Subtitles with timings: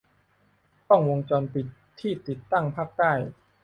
[0.87, 1.67] กล้องวงจรปิด
[1.99, 3.11] ที่ติดตั้งภาคใต้